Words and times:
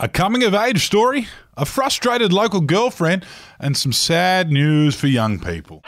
A 0.00 0.08
coming 0.08 0.44
of 0.44 0.54
age 0.54 0.86
story, 0.86 1.26
a 1.56 1.64
frustrated 1.64 2.32
local 2.32 2.60
girlfriend, 2.60 3.26
and 3.58 3.76
some 3.76 3.92
sad 3.92 4.48
news 4.48 4.94
for 4.94 5.08
young 5.08 5.40
people. 5.40 5.82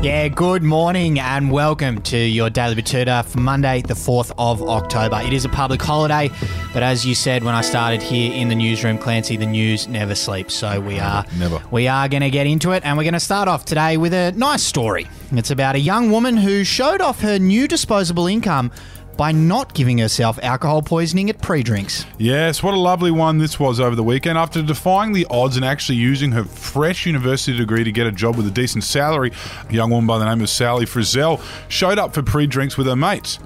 Yeah, 0.00 0.28
good 0.28 0.62
morning 0.62 1.18
and 1.18 1.50
welcome 1.50 2.00
to 2.02 2.16
your 2.16 2.50
Daily 2.50 2.76
Betoota 2.76 3.24
for 3.24 3.40
Monday, 3.40 3.82
the 3.82 3.94
4th 3.94 4.32
of 4.38 4.62
October. 4.62 5.20
It 5.24 5.32
is 5.32 5.44
a 5.44 5.48
public 5.48 5.82
holiday, 5.82 6.30
but 6.72 6.84
as 6.84 7.04
you 7.04 7.16
said 7.16 7.42
when 7.42 7.56
I 7.56 7.62
started 7.62 8.00
here 8.00 8.32
in 8.32 8.48
the 8.48 8.54
newsroom, 8.54 8.96
Clancy, 8.96 9.36
the 9.36 9.44
news 9.44 9.88
never 9.88 10.14
sleeps. 10.14 10.54
So 10.54 10.80
we 10.80 11.00
are 11.00 11.24
Never. 11.36 11.60
we 11.72 11.88
are 11.88 12.08
going 12.08 12.22
to 12.22 12.30
get 12.30 12.46
into 12.46 12.70
it 12.72 12.84
and 12.86 12.96
we're 12.96 13.02
going 13.04 13.14
to 13.14 13.20
start 13.20 13.48
off 13.48 13.64
today 13.64 13.96
with 13.96 14.14
a 14.14 14.30
nice 14.32 14.62
story. 14.62 15.08
It's 15.32 15.50
about 15.50 15.74
a 15.74 15.80
young 15.80 16.12
woman 16.12 16.36
who 16.36 16.62
showed 16.62 17.00
off 17.00 17.20
her 17.22 17.40
new 17.40 17.66
disposable 17.66 18.28
income 18.28 18.70
by 19.18 19.32
not 19.32 19.74
giving 19.74 19.98
herself 19.98 20.38
alcohol 20.42 20.80
poisoning 20.80 21.28
at 21.28 21.42
pre-drinks. 21.42 22.06
Yes, 22.18 22.62
what 22.62 22.72
a 22.72 22.78
lovely 22.78 23.10
one 23.10 23.38
this 23.38 23.58
was 23.58 23.80
over 23.80 23.96
the 23.96 24.02
weekend. 24.04 24.38
After 24.38 24.62
defying 24.62 25.12
the 25.12 25.26
odds 25.28 25.56
and 25.56 25.64
actually 25.64 25.98
using 25.98 26.30
her 26.32 26.44
fresh 26.44 27.04
university 27.04 27.58
degree 27.58 27.82
to 27.82 27.92
get 27.92 28.06
a 28.06 28.12
job 28.12 28.36
with 28.36 28.46
a 28.46 28.50
decent 28.50 28.84
salary, 28.84 29.32
a 29.68 29.72
young 29.72 29.90
woman 29.90 30.06
by 30.06 30.18
the 30.18 30.24
name 30.24 30.40
of 30.40 30.48
Sally 30.48 30.86
Frizzell 30.86 31.42
showed 31.68 31.98
up 31.98 32.14
for 32.14 32.22
pre 32.22 32.46
drinks 32.46 32.78
with 32.78 32.86
her 32.86 32.94
mates. 32.94 33.40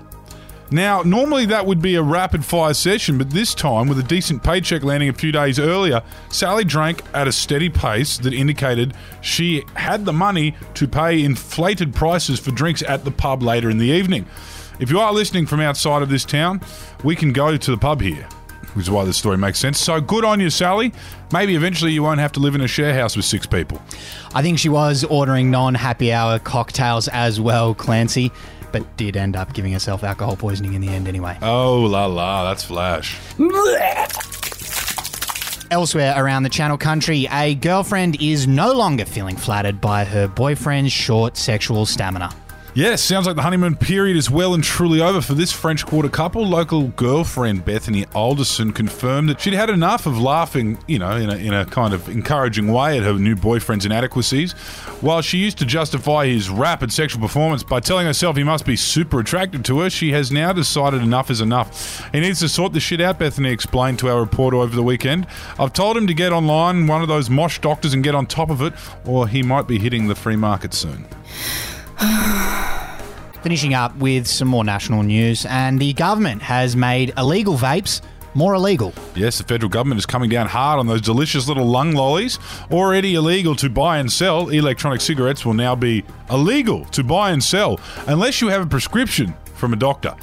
Now, 0.71 1.03
normally 1.03 1.47
that 1.47 1.67
would 1.67 1.83
be 1.83 1.97
a 1.97 2.03
rapid 2.03 2.45
fire 2.45 2.73
session, 2.73 3.19
but 3.19 3.31
this 3.31 3.55
time, 3.55 3.89
with 3.89 3.99
a 3.99 4.03
decent 4.03 4.43
paycheck 4.43 4.83
landing 4.83 5.09
a 5.09 5.13
few 5.13 5.31
days 5.31 5.59
earlier, 5.59 6.03
Sally 6.31 6.65
drank 6.65 7.03
at 7.15 7.29
a 7.29 7.33
steady 7.33 7.69
pace 7.69 8.17
that 8.19 8.33
indicated 8.33 8.95
she 9.21 9.65
had 9.75 10.07
the 10.07 10.15
money 10.15 10.55
to 10.75 10.89
pay 10.89 11.23
inflated 11.23 11.95
prices 11.95 12.41
for 12.41 12.53
drinks 12.53 12.83
at 12.83 13.05
the 13.05 13.11
pub 13.11 13.43
later 13.43 13.69
in 13.69 13.77
the 13.77 13.89
evening. 13.89 14.27
If 14.81 14.91
you 14.91 14.99
are 15.01 15.13
listening 15.13 15.47
from 15.47 15.61
outside 15.61 16.03
of 16.03 16.09
this 16.09 16.25
town, 16.25 16.61
we 17.05 17.15
can 17.15 17.33
go 17.33 17.57
to 17.57 17.71
the 17.71 17.77
pub 17.77 18.01
here. 18.01 18.29
Which 18.75 18.87
is 18.87 18.91
why 18.91 19.05
this 19.05 19.19
story 19.19 19.37
makes 19.37 19.59
sense. 19.59 19.79
So 19.79 20.01
good 20.01 20.25
on 20.25 20.41
you, 20.41 20.49
Sally. 20.49 20.93
Maybe 21.31 21.55
eventually 21.55 21.93
you 21.93 22.03
won't 22.03 22.21
have 22.21 22.33
to 22.33 22.41
live 22.41 22.55
in 22.55 22.63
a 22.63 22.67
share 22.69 22.95
house 22.95 23.17
with 23.17 23.27
six 23.27 23.47
people. 23.47 23.83
I 24.35 24.41
think 24.41 24.59
she 24.59 24.71
was 24.71 25.05
ordering 25.05 25.51
non-happy 25.51 26.11
hour 26.11 26.39
cocktails 26.39 27.07
as 27.09 27.39
well, 27.39 27.75
Clancy, 27.75 28.33
but 28.73 28.97
did 28.97 29.15
end 29.17 29.37
up 29.37 29.53
giving 29.53 29.75
herself 29.75 30.03
alcohol 30.03 30.37
poisoning 30.37 30.73
in 30.73 30.81
the 30.81 30.89
end 30.89 31.07
anyway. 31.07 31.37
Oh 31.43 31.81
la 31.83 32.07
la, 32.07 32.45
that's 32.45 32.65
Flash. 32.65 33.19
Elsewhere 35.71 36.15
around 36.17 36.43
the 36.43 36.51
Channel 36.51 36.79
Country, 36.79 37.29
a 37.31 37.55
girlfriend 37.55 38.21
is 38.23 38.47
no 38.47 38.73
longer 38.73 39.05
feeling 39.05 39.37
flattered 39.37 39.81
by 39.83 40.05
her 40.05 40.29
boyfriend's 40.29 40.93
short 40.93 41.37
sexual 41.37 41.85
stamina. 41.85 42.35
Yes, 42.75 43.03
sounds 43.03 43.27
like 43.27 43.37
the 43.37 43.43
honeymoon 43.43 43.77
period 43.77 44.17
is 44.17 44.31
well 44.31 44.55
and 44.55 44.65
truly 44.65 45.03
over 45.03 45.21
for 45.21 45.35
this 45.35 45.53
French 45.53 45.85
Quarter 45.85 46.09
couple. 46.09 46.47
Local 46.47 46.89
girlfriend 46.89 47.67
Bethany 47.67 48.07
Alderson 48.15 48.73
confirmed 48.73 49.29
that 49.29 49.43
she'd 49.43 49.53
had 49.53 49.69
enough 49.69 50.07
of 50.07 50.19
laughing, 50.19 50.79
you 50.89 50.99
know, 50.99 51.15
in 51.15 51.29
a, 51.29 51.37
in 51.37 51.53
a 51.53 51.67
kind 51.67 51.93
of 51.93 52.09
encouraging 52.09 52.73
way 52.73 52.97
at 52.97 53.05
her 53.05 53.13
new 53.13 53.37
boyfriend's 53.37 53.85
inadequacies. 53.85 54.53
While 55.03 55.21
she 55.21 55.37
used 55.37 55.59
to 55.59 55.67
justify 55.67 56.29
his 56.29 56.49
rapid 56.49 56.91
sexual 56.91 57.21
performance 57.21 57.63
by 57.63 57.81
telling 57.81 58.07
herself 58.07 58.39
he 58.39 58.43
must 58.43 58.65
be 58.65 58.77
super 58.77 59.21
attracted 59.21 59.67
to 59.67 59.81
her, 59.81 59.91
she 59.91 60.13
has 60.13 60.33
now 60.33 60.55
decided 60.55 61.03
enough 61.03 61.31
is 61.31 61.43
enough. 61.43 62.09
He 62.13 62.21
needs 62.21 62.41
to 62.41 62.49
sort 62.49 62.73
this 62.73 62.83
shit 62.83 63.03
out, 63.03 63.19
Bethany 63.19 63.51
explained 63.51 63.99
to 63.99 64.09
our 64.09 64.19
reporter 64.19 64.57
over 64.57 64.75
the 64.75 64.83
weekend. 64.83 65.27
I've 65.59 65.75
told 65.75 65.99
him 65.99 66.07
to 66.07 66.15
get 66.15 66.33
online, 66.33 66.87
one 66.87 67.03
of 67.03 67.09
those 67.09 67.29
mosh 67.29 67.59
doctors, 67.59 67.93
and 67.93 68.03
get 68.03 68.15
on 68.15 68.25
top 68.25 68.49
of 68.49 68.63
it, 68.63 68.73
or 69.05 69.29
he 69.29 69.43
might 69.43 69.69
be 69.69 69.79
hitting 69.79 70.09
the 70.09 70.15
free 70.15 70.37
market 70.37 70.73
soon. 70.73 71.07
Finishing 73.43 73.75
up 73.75 73.97
with 73.97 74.27
some 74.27 74.49
more 74.49 74.65
national 74.65 75.03
news, 75.03 75.45
and 75.47 75.81
the 75.81 75.93
government 75.95 76.43
has 76.43 76.77
made 76.77 77.13
illegal 77.17 77.57
vapes 77.57 78.01
more 78.35 78.55
illegal. 78.55 78.95
Yes, 79.15 79.39
the 79.39 79.45
federal 79.45 79.69
government 79.69 79.99
is 79.99 80.07
coming 80.07 80.31
down 80.31 80.47
hard 80.47 80.79
on 80.79 80.87
those 80.87 81.01
delicious 81.01 81.49
little 81.49 81.67
lung 81.67 81.93
lollies. 81.93 82.39
Already 82.71 83.15
illegal 83.15 83.55
to 83.57 83.69
buy 83.69 83.99
and 83.99 84.11
sell, 84.11 84.49
electronic 84.49 85.01
cigarettes 85.01 85.45
will 85.45 85.55
now 85.55 85.75
be 85.75 86.05
illegal 86.31 86.85
to 86.87 87.05
buy 87.05 87.31
and 87.31 87.43
sell 87.43 87.79
unless 88.07 88.41
you 88.41 88.49
have 88.49 88.63
a 88.63 88.67
prescription 88.67 89.35
from 89.55 89.73
a 89.73 89.77
doctor. 89.77 90.15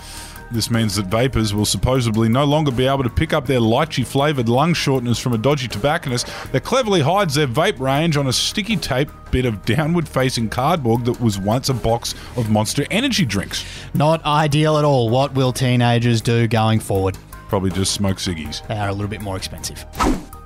This 0.52 0.72
means 0.72 0.96
that 0.96 1.06
vapors 1.06 1.54
will 1.54 1.66
supposedly 1.66 2.28
no 2.28 2.44
longer 2.44 2.72
be 2.72 2.88
able 2.88 3.04
to 3.04 3.10
pick 3.10 3.34
up 3.34 3.46
their 3.46 3.60
lychee 3.60 4.06
flavored 4.06 4.50
lung 4.50 4.74
shorteners 4.74 5.22
from 5.22 5.34
a 5.34 5.38
dodgy 5.38 5.68
tobacconist 5.68 6.28
that 6.52 6.64
cleverly 6.64 7.02
hides 7.02 7.36
their 7.36 7.48
vape 7.48 7.80
range 7.80 8.18
on 8.18 8.28
a 8.28 8.34
sticky 8.34 8.76
tape 8.76 9.10
bit 9.32 9.46
of 9.46 9.64
downward 9.66 10.08
facing 10.08 10.50
cardboard 10.50 11.06
that 11.06 11.22
was 11.22 11.38
once 11.38 11.70
a 11.70 11.74
box 11.74 12.16
of 12.36 12.50
monster 12.50 12.86
energy 12.90 13.26
drinks. 13.26 13.64
Not 13.94 14.26
ideal 14.26 14.78
at 14.78 14.86
all. 14.86 15.10
What 15.10 15.34
will 15.36 15.54
teenagers 15.54 16.22
do 16.22 16.48
going 16.48 16.80
forward? 16.80 17.18
Probably 17.48 17.70
just 17.70 17.94
smoke 17.94 18.18
ciggies. 18.18 18.66
They 18.68 18.78
are 18.78 18.90
a 18.90 18.94
little 18.94 19.08
bit 19.08 19.22
more 19.22 19.38
expensive. 19.38 19.86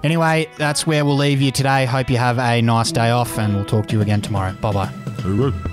Anyway, 0.03 0.49
that's 0.57 0.85
where 0.85 1.05
we'll 1.05 1.15
leave 1.15 1.41
you 1.41 1.51
today. 1.51 1.85
Hope 1.85 2.09
you 2.09 2.17
have 2.17 2.37
a 2.37 2.61
nice 2.61 2.91
day 2.91 3.11
off, 3.11 3.39
and 3.39 3.55
we'll 3.55 3.65
talk 3.65 3.87
to 3.87 3.95
you 3.95 4.01
again 4.01 4.21
tomorrow. 4.21 4.53
Bye 4.53 4.73
bye. 4.73 5.72